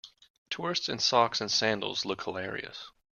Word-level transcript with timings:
Tourists 0.49 0.89
in 0.89 0.97
socks 0.97 1.41
and 1.41 1.51
sandals 1.51 2.05
look 2.05 2.23
hilarious. 2.23 2.89